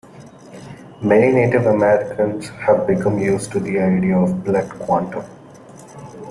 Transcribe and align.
Many 1.03 1.31
Native 1.31 1.67
Americans 1.67 2.49
have 2.49 2.87
become 2.87 3.19
used 3.19 3.51
to 3.51 3.59
the 3.59 3.79
idea 3.79 4.17
of 4.17 4.43
"blood 4.43 4.67
quantum". 4.79 5.23